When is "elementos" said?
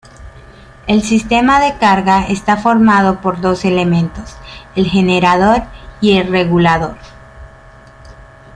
3.65-4.35